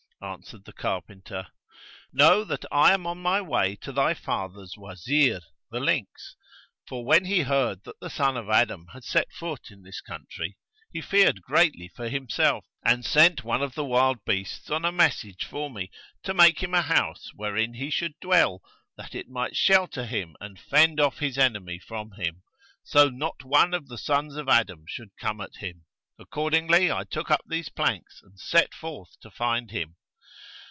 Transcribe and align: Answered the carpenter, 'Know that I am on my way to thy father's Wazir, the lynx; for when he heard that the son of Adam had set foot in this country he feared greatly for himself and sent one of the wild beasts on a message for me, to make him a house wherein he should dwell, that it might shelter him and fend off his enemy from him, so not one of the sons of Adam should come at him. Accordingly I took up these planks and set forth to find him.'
Answered 0.23 0.65
the 0.65 0.73
carpenter, 0.73 1.47
'Know 2.13 2.43
that 2.43 2.63
I 2.71 2.93
am 2.93 3.07
on 3.07 3.17
my 3.23 3.41
way 3.41 3.75
to 3.77 3.91
thy 3.91 4.13
father's 4.13 4.77
Wazir, 4.77 5.39
the 5.71 5.79
lynx; 5.79 6.35
for 6.87 7.03
when 7.03 7.25
he 7.25 7.41
heard 7.41 7.83
that 7.85 7.99
the 7.99 8.09
son 8.11 8.37
of 8.37 8.47
Adam 8.47 8.85
had 8.93 9.03
set 9.03 9.31
foot 9.33 9.71
in 9.71 9.81
this 9.81 9.99
country 9.99 10.59
he 10.93 11.01
feared 11.01 11.41
greatly 11.41 11.87
for 11.87 12.07
himself 12.07 12.65
and 12.85 13.03
sent 13.03 13.43
one 13.43 13.63
of 13.63 13.73
the 13.73 13.83
wild 13.83 14.23
beasts 14.23 14.69
on 14.69 14.85
a 14.85 14.91
message 14.91 15.43
for 15.45 15.71
me, 15.71 15.89
to 16.21 16.35
make 16.35 16.61
him 16.61 16.75
a 16.75 16.83
house 16.83 17.31
wherein 17.33 17.73
he 17.73 17.89
should 17.89 18.13
dwell, 18.21 18.61
that 18.97 19.15
it 19.15 19.27
might 19.27 19.55
shelter 19.55 20.05
him 20.05 20.35
and 20.39 20.59
fend 20.59 20.99
off 20.99 21.17
his 21.17 21.39
enemy 21.39 21.79
from 21.79 22.11
him, 22.11 22.43
so 22.83 23.09
not 23.09 23.43
one 23.43 23.73
of 23.73 23.87
the 23.87 23.97
sons 23.97 24.35
of 24.35 24.47
Adam 24.47 24.85
should 24.87 25.17
come 25.19 25.41
at 25.41 25.55
him. 25.55 25.85
Accordingly 26.19 26.91
I 26.91 27.05
took 27.05 27.31
up 27.31 27.41
these 27.47 27.69
planks 27.69 28.21
and 28.21 28.37
set 28.39 28.75
forth 28.75 29.19
to 29.21 29.31
find 29.31 29.71
him.' 29.71 29.95